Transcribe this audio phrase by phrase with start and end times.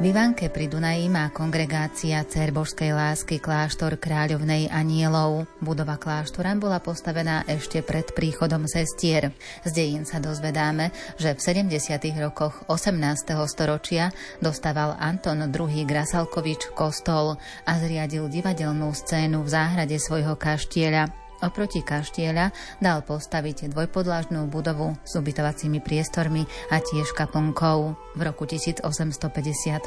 [0.00, 5.44] V Ivanke pri Dunaji má kongregácia Cer Božskej lásky kláštor Kráľovnej anielov.
[5.60, 9.36] Budova kláštora bola postavená ešte pred príchodom sestier.
[9.60, 10.88] Z dejín sa dozvedáme,
[11.20, 12.00] že v 70.
[12.16, 12.96] rokoch 18.
[13.44, 14.08] storočia
[14.40, 15.84] dostával Anton II.
[15.84, 17.36] Grasalkovič kostol
[17.68, 21.29] a zriadil divadelnú scénu v záhrade svojho kaštieľa.
[21.40, 22.52] Oproti kaštieľa
[22.84, 27.96] dal postaviť dvojpodlažnú budovu s ubytovacími priestormi a tiež kaplnkou.
[28.12, 29.80] V roku 1854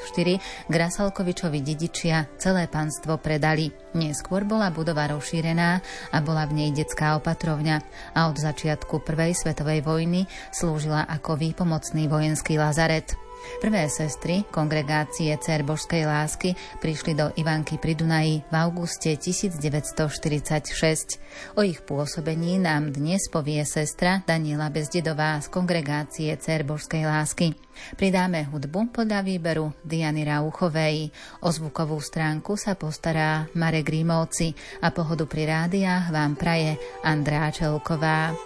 [0.66, 3.70] Grasalkovičovi dedičia celé panstvo predali.
[3.94, 5.70] Neskôr bola budova rozšírená
[6.10, 7.76] a bola v nej detská opatrovňa
[8.18, 13.23] a od začiatku Prvej svetovej vojny slúžila ako výpomocný vojenský lazaret.
[13.62, 21.56] Prvé sestry kongregácie Cer Božskej lásky prišli do Ivanky pri Dunaji v auguste 1946.
[21.56, 27.56] O ich pôsobení nám dnes povie sestra Daniela Bezdedová z kongregácie Cer Božskej lásky.
[27.98, 31.10] Pridáme hudbu podľa výberu Diany Rauchovej.
[31.42, 34.54] O zvukovú stránku sa postará Marek Rímovci
[34.86, 38.38] a pohodu pri rádiách vám praje Andrá Čelková.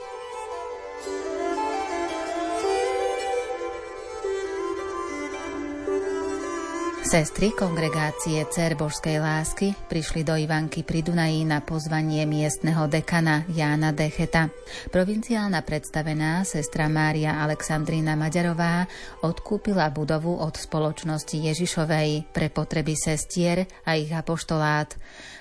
[7.07, 13.95] Sestry kongregácie Cer Božskej lásky prišli do Ivanky pri Dunaji na pozvanie miestneho dekana Jána
[13.95, 14.51] Decheta.
[14.91, 18.91] Provinciálna predstavená sestra Mária Alexandrína Maďarová
[19.23, 24.91] odkúpila budovu od spoločnosti Ježišovej pre potreby sestier a ich apoštolát.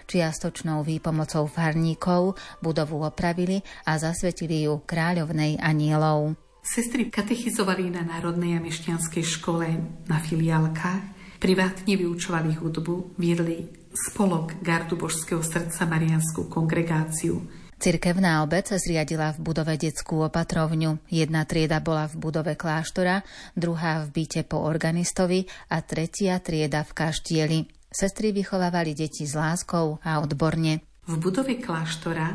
[0.06, 3.58] Čiastočnou výpomocou farníkov budovu opravili
[3.90, 6.38] a zasvetili ju kráľovnej anielov.
[6.62, 9.66] Sestry katechizovali na Národnej a mešťanskej škole
[10.06, 17.44] na filiálkach Privátne vyučovali hudbu, viedli spolok Gardu Božského srdca Marianskú kongregáciu.
[17.76, 20.96] Cirkevná obec zriadila v budove detskú opatrovňu.
[21.12, 23.20] Jedna trieda bola v budove kláštora,
[23.52, 27.58] druhá v byte po organistovi a tretia trieda v kaštieli.
[27.92, 30.80] Sestry vychovávali deti s láskou a odborne.
[31.04, 32.32] V budove kláštora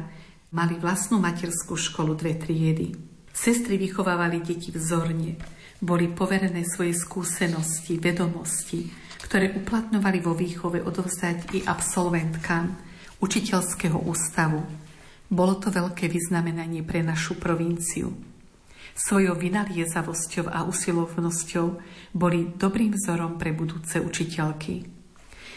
[0.53, 2.94] mali vlastnú materskú školu dve triedy.
[3.34, 5.41] Sestry vychovávali deti vzorne
[5.81, 8.85] boli poverené svoje skúsenosti, vedomosti,
[9.25, 12.65] ktoré uplatňovali vo výchove odovzdať i absolventkám
[13.17, 14.61] učiteľského ústavu.
[15.25, 18.13] Bolo to veľké vyznamenanie pre našu provinciu.
[18.93, 21.67] Svojou vynaliezavosťou a usilovnosťou
[22.13, 24.83] boli dobrým vzorom pre budúce učiteľky.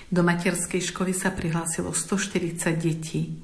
[0.08, 3.34] Do materskej školy sa prihlásilo 140 detí.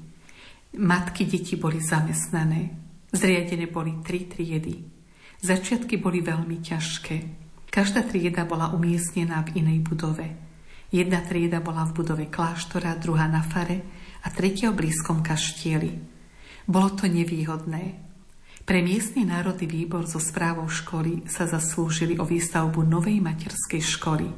[0.79, 2.71] Matky detí boli zamestnané.
[3.11, 4.90] Zriadené boli tri triedy.
[5.41, 7.17] Začiatky boli veľmi ťažké.
[7.73, 10.29] Každá trieda bola umiestnená v inej budove.
[10.93, 13.81] Jedna trieda bola v budove kláštora, druhá na fare
[14.21, 15.97] a tretia v blízkom kaštieli.
[16.69, 17.83] Bolo to nevýhodné.
[18.61, 24.29] Pre miestny národný výbor so správou školy sa zaslúžili o výstavbu novej materskej školy.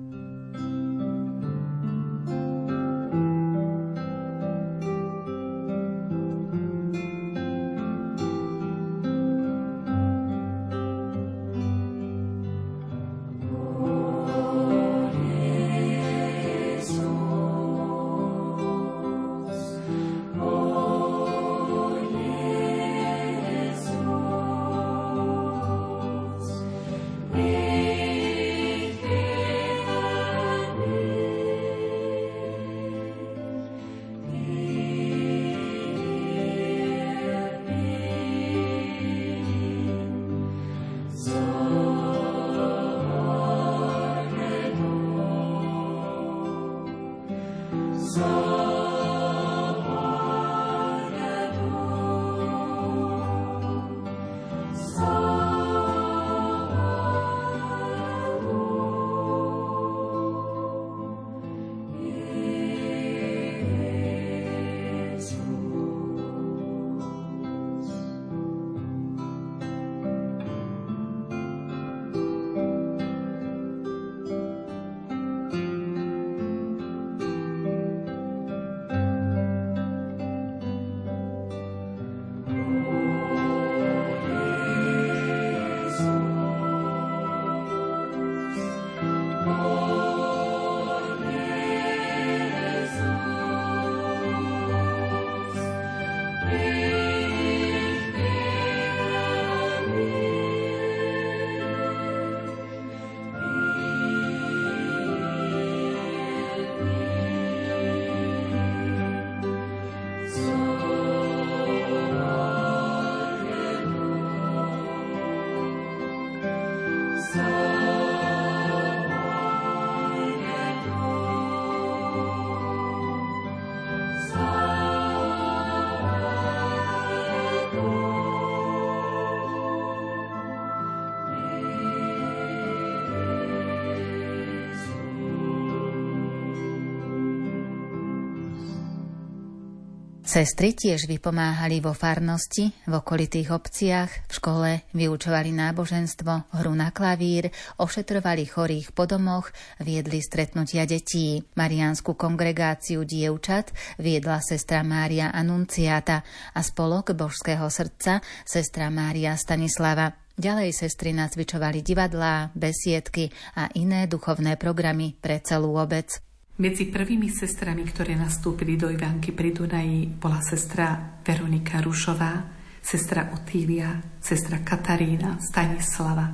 [140.31, 147.50] Sestry tiež vypomáhali vo farnosti, v okolitých obciach, v škole vyučovali náboženstvo, hru na klavír,
[147.82, 149.50] ošetrovali chorých po domoch,
[149.82, 151.43] viedli stretnutia detí.
[151.59, 156.23] Mariánsku kongregáciu dievčat viedla sestra Mária Anunciata
[156.55, 160.15] a spolok Božského srdca sestra Mária Stanislava.
[160.38, 166.30] Ďalej sestry nacvičovali divadlá, besiedky a iné duchovné programy pre celú obec.
[166.60, 170.92] Medzi prvými sestrami, ktoré nastúpili do Ivanky pri Dunaji, bola sestra
[171.24, 172.36] Veronika Rušová,
[172.84, 176.28] sestra Otília, sestra Katarína, Stanislava,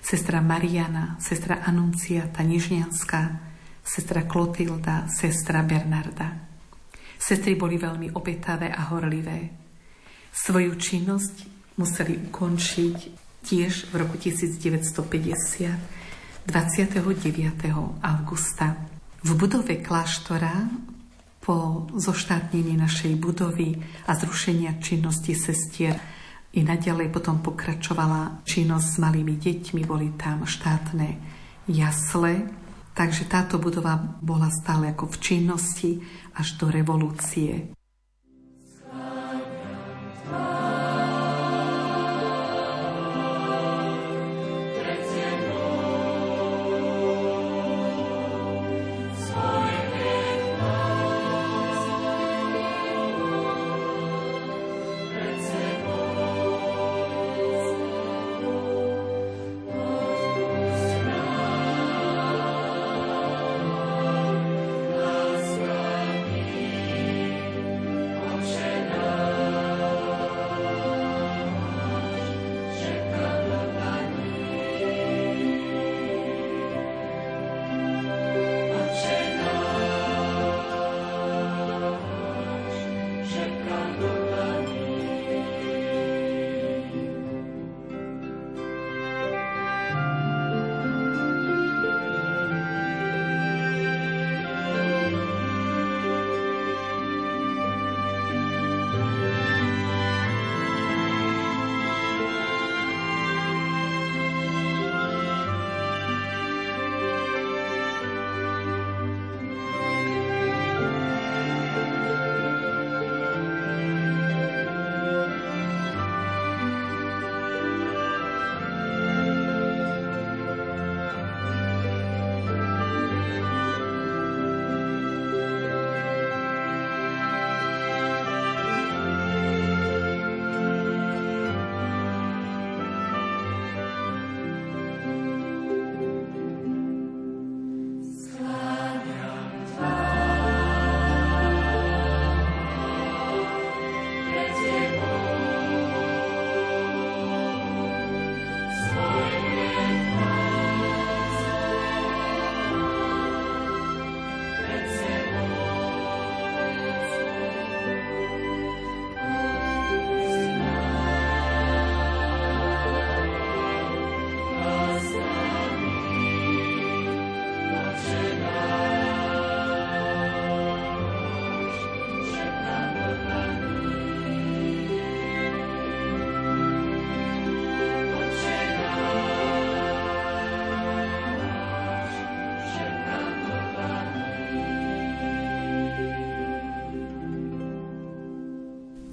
[0.00, 3.22] sestra Mariana, sestra Anunciata Nižnianská,
[3.84, 6.48] sestra Klotilda, sestra Bernarda.
[7.20, 9.52] Sestry boli veľmi obetavé a horlivé.
[10.32, 11.44] Svoju činnosť
[11.76, 12.96] museli ukončiť
[13.44, 17.04] tiež v roku 1950, 29.
[18.00, 20.70] augusta v budove kláštora
[21.42, 25.96] po zoštátnení našej budovy a zrušenia činnosti sestier
[26.52, 31.08] i naďalej potom pokračovala činnosť s malými deťmi, boli tam štátne
[31.68, 32.48] jasle,
[32.92, 35.90] takže táto budova bola stále ako v činnosti
[36.36, 37.77] až do revolúcie.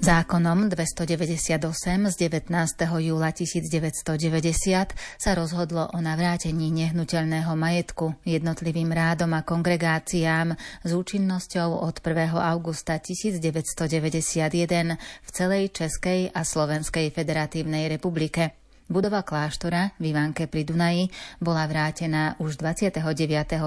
[0.05, 2.53] Zákonom 298 z 19.
[3.01, 10.53] júla 1990 sa rozhodlo o navrátení nehnuteľného majetku jednotlivým rádom a kongregáciám
[10.85, 12.38] s účinnosťou od 1.
[12.38, 18.64] augusta 1991 v celej Českej a Slovenskej federatívnej republike.
[18.86, 21.10] Budova kláštora v Ivánke pri Dunaji
[21.42, 23.01] bola vrátená už 29.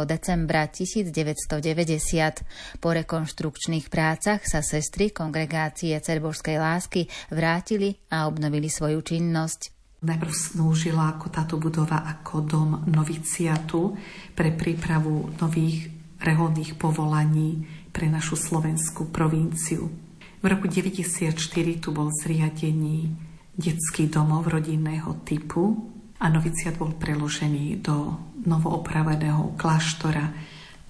[0.07, 2.79] decembra 1990.
[2.79, 9.75] Po rekonštrukčných prácach sa sestry kongregácie Cerbožskej lásky vrátili a obnovili svoju činnosť.
[10.07, 13.99] Najprv slúžila ako táto budova ako dom noviciatu
[14.39, 15.91] pre prípravu nových
[16.23, 19.91] reholných povolaní pre našu slovenskú provinciu.
[20.39, 23.27] V roku 1994 tu bol zriadený
[23.59, 25.75] detský domov rodinného typu
[26.23, 28.15] a noviciat bol preložený do
[28.47, 30.31] novoopraveného kláštora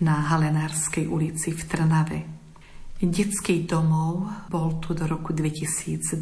[0.04, 2.18] na Halenárskej ulici v Trnave.
[3.00, 6.12] Detský domov bol tu do roku 2002.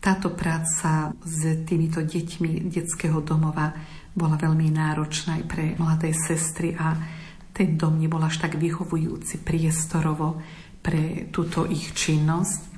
[0.00, 3.68] Táto práca s týmito deťmi detského domova
[4.16, 6.96] bola veľmi náročná aj pre mladé sestry a
[7.52, 10.38] ten dom nebol až tak vyhovujúci priestorovo
[10.80, 12.77] pre túto ich činnosť.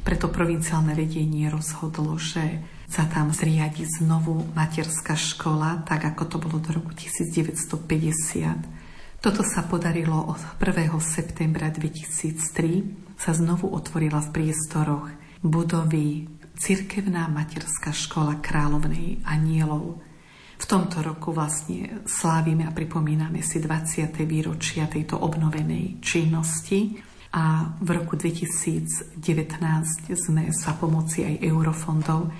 [0.00, 6.58] Preto provinciálne vedenie rozhodlo, že sa tam zriadi znovu materská škola, tak ako to bolo
[6.58, 9.20] do roku 1950.
[9.20, 10.88] Toto sa podarilo od 1.
[11.04, 15.12] septembra 2003, sa znovu otvorila v priestoroch
[15.44, 19.96] budovy Cirkevná materská škola kráľovnej anielov.
[20.60, 24.12] V tomto roku vlastne slávime a pripomíname si 20.
[24.28, 27.00] výročia tejto obnovenej činnosti
[27.30, 29.14] a v roku 2019
[30.18, 32.30] sme sa pomoci aj eurofondov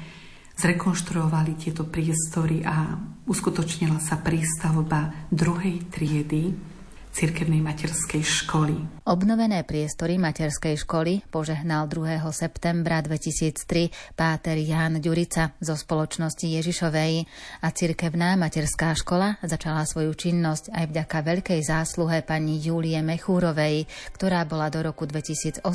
[0.61, 6.53] zrekonštruovali tieto priestory a uskutočnila sa prístavba druhej triedy
[7.11, 9.05] cirkevnej materskej školy.
[9.07, 12.23] Obnovené priestory materskej školy požehnal 2.
[12.31, 17.27] septembra 2003 páter Jan Ďurica zo spoločnosti Ježišovej
[17.61, 24.47] a cirkevná materská škola začala svoju činnosť aj vďaka veľkej zásluhe pani Júlie Mechúrovej, ktorá
[24.47, 25.67] bola do roku 2008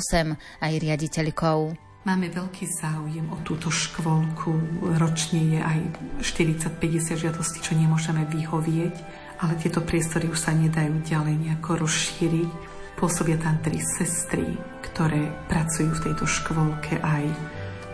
[0.64, 1.86] aj riaditeľkou.
[2.06, 4.54] Máme veľký záujem o túto škôlku.
[4.94, 5.78] Ročne je aj
[6.22, 12.50] 40-50 žiadostí, čo nemôžeme vyhovieť ale tieto priestory už sa nedajú ďalej nejako rozšíriť.
[12.96, 17.28] Pôsobia tam tri sestry, ktoré pracujú v tejto škôlke aj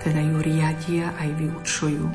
[0.03, 2.07] teda ju riadia, aj vyučujú.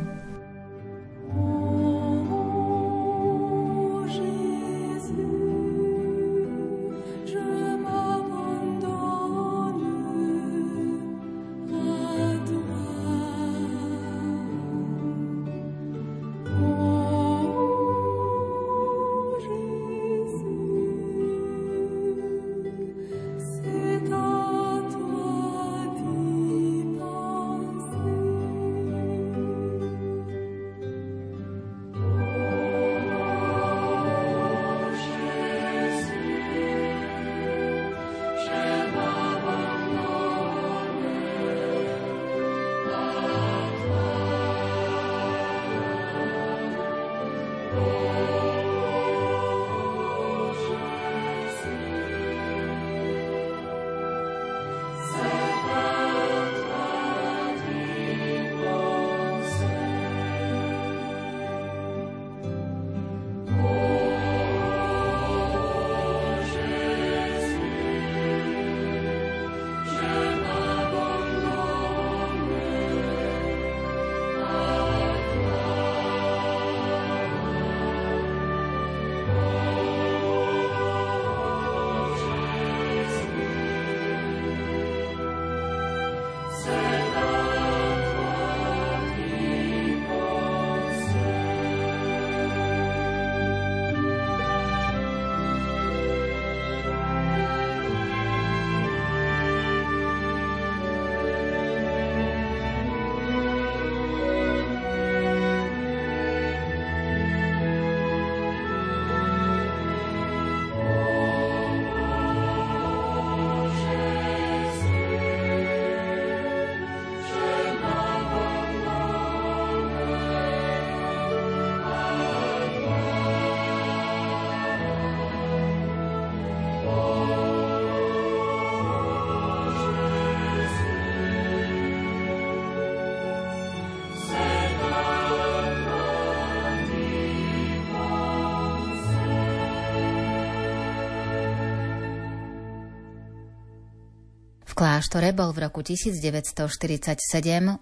[144.77, 144.86] Club.
[144.97, 146.57] Kláštore bol v roku 1947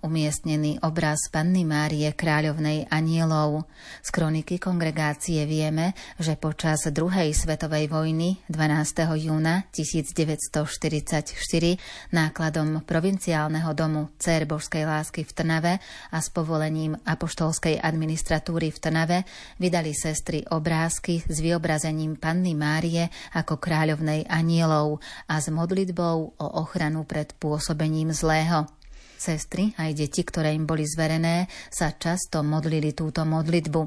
[0.03, 3.72] umiestnený obraz Panny Márie Kráľovnej anielov.
[4.03, 9.31] Z kroniky kongregácie vieme, že počas druhej svetovej vojny 12.
[9.31, 11.39] júna 1944
[12.12, 15.74] nákladom provinciálneho domu Cér Božskej lásky v Trnave
[16.12, 19.24] a s povolením apoštolskej administratúry v Trnave
[19.55, 25.00] vydali sestry obrázky s vyobrazením Panny Márie ako kráľovnej anielov
[25.31, 28.67] a s modlitbou o ochranu pred pôsobením zlého.
[29.15, 33.81] Sestry aj deti, ktoré im boli zverené, sa často modlili túto modlitbu.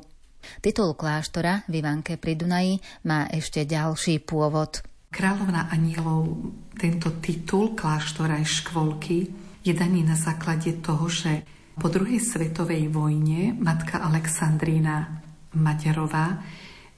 [0.65, 4.81] Titul kláštora v Ivanke pri Dunaji má ešte ďalší pôvod.
[5.13, 9.29] Kráľovna anielov, tento titul kláštora aj škvolky
[9.65, 11.45] je daný na základe toho, že
[11.79, 15.23] po druhej svetovej vojne matka Alexandrína
[15.55, 16.43] Maďarová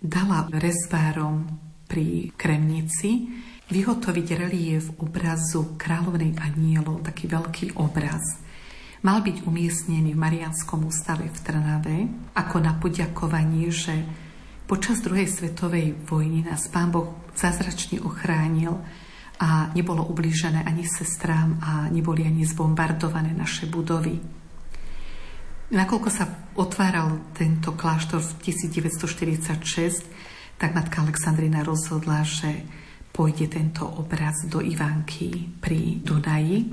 [0.00, 1.44] dala rezbárom
[1.84, 3.28] pri Kremnici
[3.70, 8.42] vyhotoviť relief obrazu kráľovnej anielov, taký veľký obraz.
[9.00, 11.96] Mal byť umiestnený v Marianskom ústave v Trnave
[12.36, 14.04] ako na poďakovanie, že
[14.68, 18.76] počas druhej svetovej vojny nás Pán Boh zázračne ochránil
[19.40, 24.20] a nebolo ublížené ani sestrám a neboli ani zbombardované naše budovy.
[25.70, 32.68] Nakoľko sa otváral tento kláštor v 1946, tak matka Alexandrina rozhodla, že
[33.20, 36.72] pôjde tento obraz do Ivanky pri Dunaji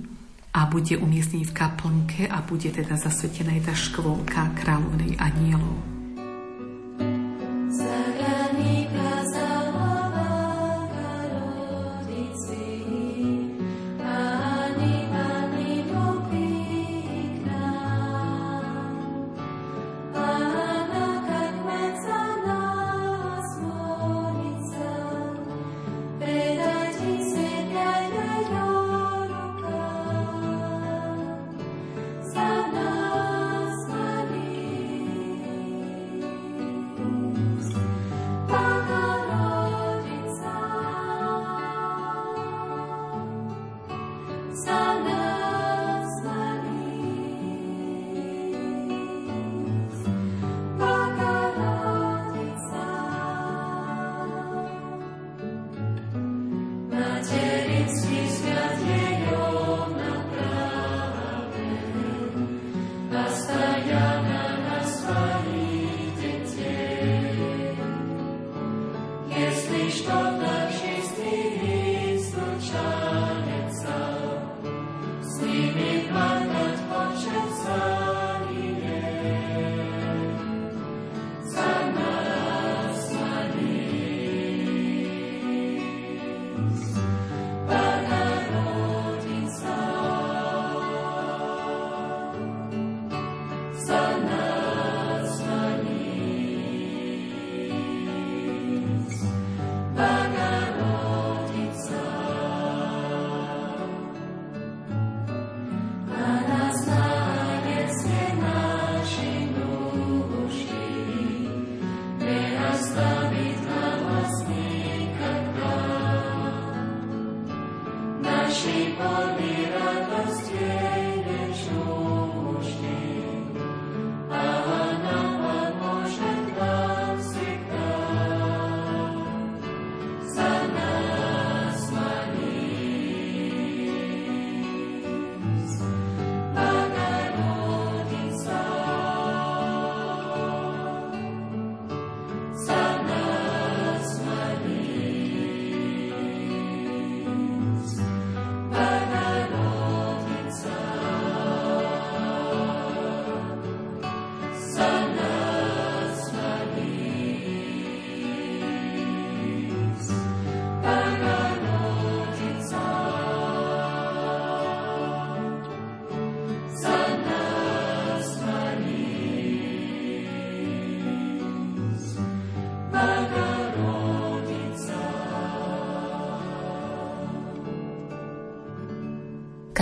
[0.55, 5.96] a bude umiestnený v kaplnke a bude teda zasvetená aj tá škôlka kráľovnej anielov.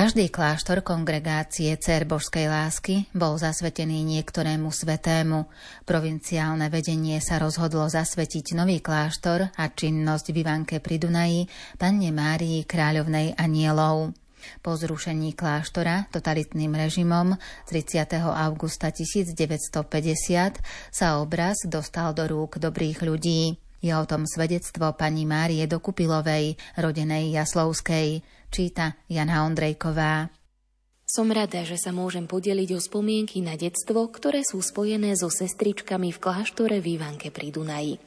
[0.05, 5.49] Každý kláštor kongregácie Cer Božskej lásky bol zasvetený niektorému svetému.
[5.81, 11.49] Provinciálne vedenie sa rozhodlo zasvetiť nový kláštor a činnosť v Ivanke pri Dunaji
[11.81, 14.13] Panne Márii Kráľovnej anielov.
[14.61, 17.33] Po zrušení kláštora totalitným režimom
[17.65, 18.05] 30.
[18.29, 19.73] augusta 1950
[20.93, 23.57] sa obraz dostal do rúk dobrých ľudí.
[23.81, 28.21] Je o tom svedectvo pani Márie Dokupilovej, rodenej Jaslovskej
[28.55, 30.31] číta Jana Ondrejková.
[31.03, 36.15] Som rada, že sa môžem podeliť o spomienky na detstvo, ktoré sú spojené so sestričkami
[36.15, 37.99] v kláštore v Ivanke pri Dunaji.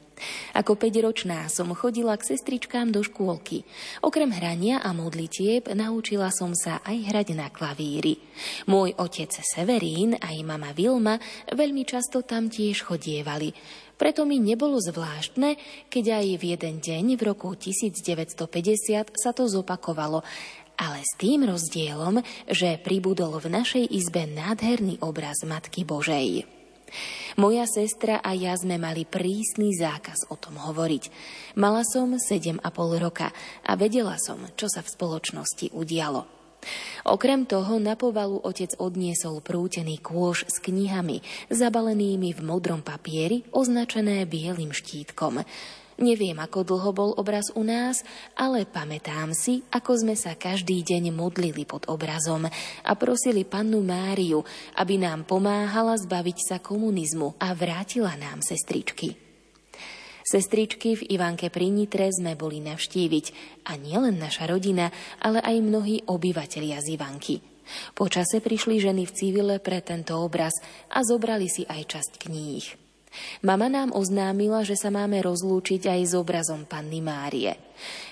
[0.55, 3.63] Ako 5-ročná som chodila k sestričkám do škôlky.
[4.03, 8.19] Okrem hrania a modlitieb naučila som sa aj hrať na klavíri.
[8.67, 11.17] Môj otec Severín aj mama Vilma
[11.51, 13.51] veľmi často tam tiež chodievali.
[13.99, 15.59] Preto mi nebolo zvláštne,
[15.91, 18.39] keď aj v jeden deň v roku 1950
[19.11, 20.23] sa to zopakovalo,
[20.79, 26.58] ale s tým rozdielom, že pribudol v našej izbe nádherný obraz Matky Božej.
[27.39, 31.03] Moja sestra a ja sme mali prísny zákaz o tom hovoriť.
[31.57, 32.61] Mala som 7,5
[32.99, 33.31] roka
[33.65, 36.39] a vedela som, čo sa v spoločnosti udialo.
[37.07, 44.27] Okrem toho na povalu otec odniesol prútený kôž s knihami, zabalenými v modrom papieri, označené
[44.27, 45.39] bielým štítkom.
[45.99, 48.07] Neviem, ako dlho bol obraz u nás,
[48.39, 54.39] ale pamätám si, ako sme sa každý deň modlili pod obrazom a prosili pannu Máriu,
[54.79, 59.19] aby nám pomáhala zbaviť sa komunizmu a vrátila nám sestričky.
[60.23, 63.25] Sestričky v Ivanke pri Nitre sme boli navštíviť
[63.67, 67.43] a nielen naša rodina, ale aj mnohí obyvatelia z Ivanky.
[67.91, 70.55] Počase prišli ženy v civile pre tento obraz
[70.95, 72.88] a zobrali si aj časť kníh.
[73.41, 77.57] Mama nám oznámila, že sa máme rozlúčiť aj s obrazom Panny Márie.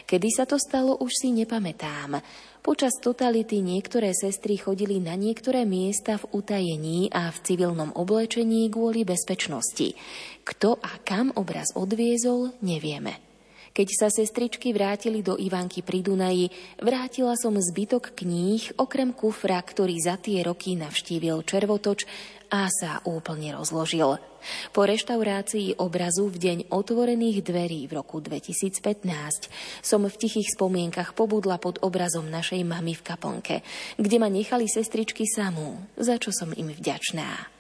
[0.08, 2.24] Kedy sa to stalo, už si nepamätám.
[2.64, 9.08] Počas totality niektoré sestry chodili na niektoré miesta v utajení a v civilnom oblečení kvôli
[9.08, 9.96] bezpečnosti.
[10.44, 13.28] Kto a kam obraz odviezol, nevieme.
[13.78, 16.50] Keď sa sestričky vrátili do Ivanky pri Dunaji,
[16.82, 22.10] vrátila som zbytok kníh, okrem kufra, ktorý za tie roky navštívil Červotoč
[22.48, 24.20] a sa úplne rozložil.
[24.72, 29.04] Po reštaurácii obrazu v deň otvorených dverí v roku 2015
[29.84, 33.56] som v tichých spomienkach pobudla pod obrazom našej mamy v kaponke,
[34.00, 37.52] kde ma nechali sestričky samú, za čo som im vďačná.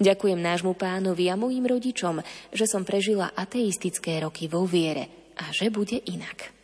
[0.00, 5.68] Ďakujem nášmu pánovi a mojim rodičom, že som prežila ateistické roky vo viere a že
[5.68, 6.59] bude inak.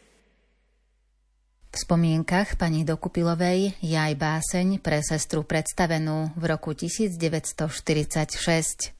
[1.76, 8.96] V spomienkach pani Dokupilovej je aj báseň pre sestru predstavenú v roku 1946.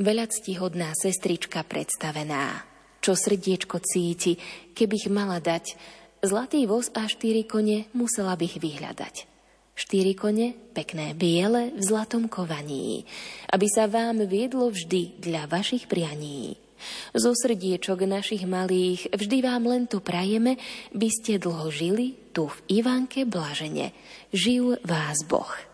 [0.00, 2.64] Veľa ctihodná sestrička predstavená,
[3.04, 4.40] čo srdiečko cíti,
[4.72, 5.76] keby ich mala dať,
[6.24, 9.28] zlatý voz a štyri kone musela bych vyhľadať.
[9.76, 13.04] Štyri kone, pekné biele, v zlatom kovaní,
[13.52, 16.56] aby sa vám viedlo vždy dla vašich prianí.
[17.14, 20.58] Zo srdiečok našich malých vždy vám len to prajeme,
[20.90, 23.94] by ste dlho žili tu v Ivánke blažene.
[24.34, 25.69] Živ vás Boh.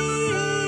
[0.00, 0.59] Si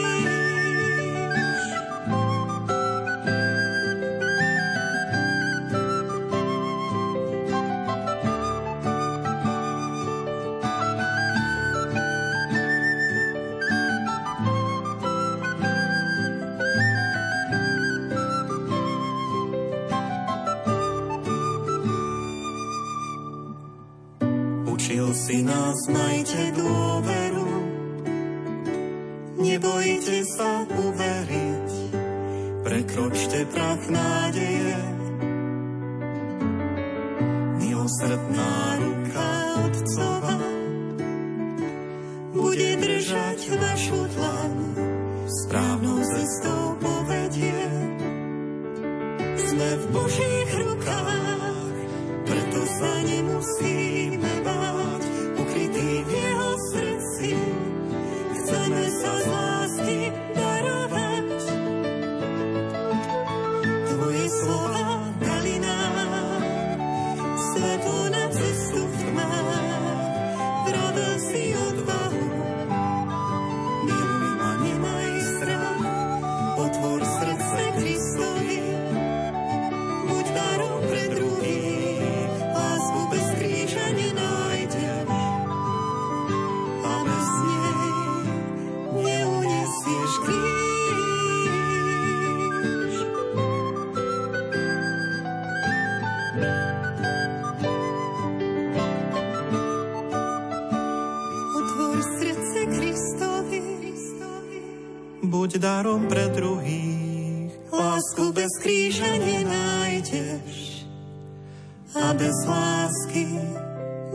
[112.15, 113.27] bez lásky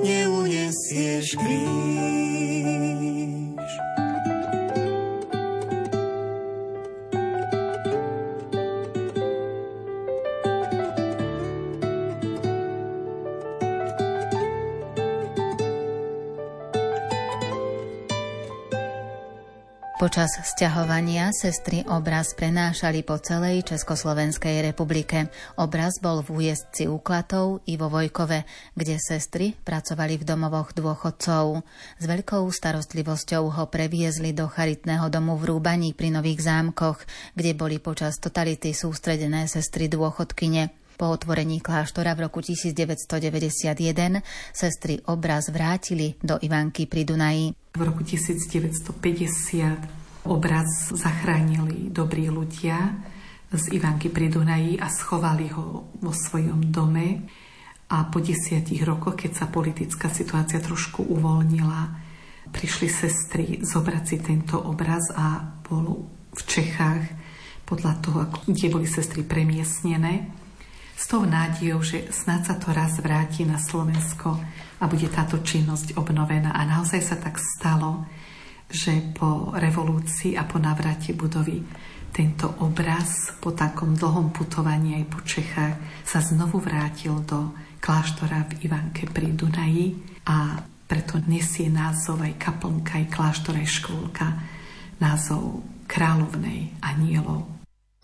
[0.03, 2.16] neunesieš kríž.
[20.17, 25.29] Počas sťahovania sestry obraz prenášali po celej Československej republike.
[25.61, 28.41] Obraz bol v újezdci úklatov i vo Vojkove,
[28.73, 31.61] kde sestry pracovali v domovoch dôchodcov.
[32.01, 36.97] S veľkou starostlivosťou ho previezli do charitného domu v Rúbaní pri Nových zámkoch,
[37.37, 40.97] kde boli počas totality sústredené sestry dôchodkyne.
[40.97, 47.53] Po otvorení kláštora v roku 1991 sestry obraz vrátili do Ivanky pri Dunaji.
[47.77, 52.99] V roku 1950 obraz zachránili dobrí ľudia
[53.47, 57.23] z Ivanky pri Dunaji a schovali ho vo svojom dome.
[57.87, 61.81] A po desiatich rokoch, keď sa politická situácia trošku uvoľnila,
[62.51, 66.03] prišli sestry zobrať si tento obraz a bol
[66.35, 67.03] v Čechách
[67.63, 70.27] podľa toho, kde boli sestry premiesnené
[70.97, 74.35] s tou nádejou, že snad sa to raz vráti na Slovensko
[74.81, 76.57] a bude táto činnosť obnovená.
[76.57, 78.03] A naozaj sa tak stalo,
[78.67, 81.63] že po revolúcii a po navrate budovy
[82.11, 88.65] tento obraz po takom dlhom putovaní aj po Čechách sa znovu vrátil do kláštora v
[88.65, 94.27] Ivanke pri Dunaji a preto nesie názov aj kaplnka, aj kláštor, aj škôlka,
[94.97, 97.56] názov kráľovnej anielov.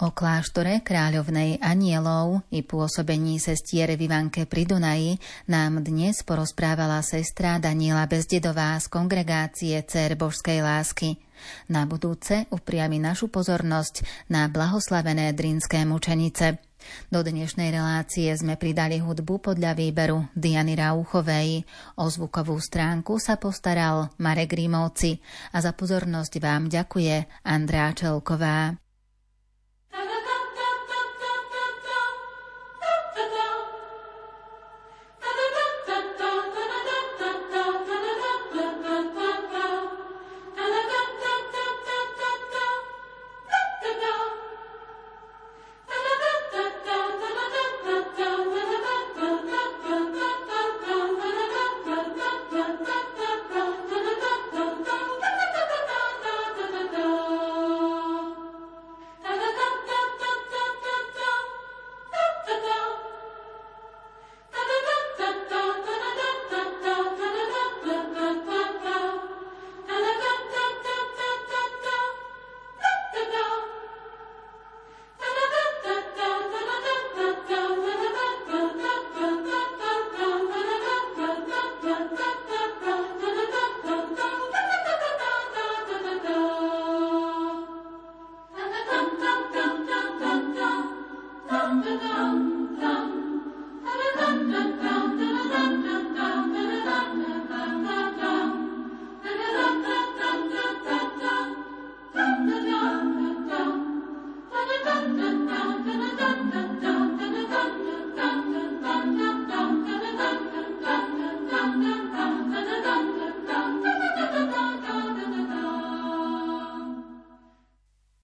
[0.04, 5.16] O kláštore kráľovnej anielov i pôsobení sestier v Ivanke pri Dunaji
[5.48, 11.24] nám dnes porozprávala sestra Daniela Bezdedová z kongregácie Cer Božskej lásky.
[11.72, 16.60] Na budúce upriami našu pozornosť na blahoslavené drinské mučenice.
[17.08, 21.63] Do dnešnej relácie sme pridali hudbu podľa výberu Diany Rauchovej.
[21.96, 25.24] O zvukovú stránku sa postaral Marek Rímovci
[25.56, 28.83] a za pozornosť vám ďakuje Andrea Čelková.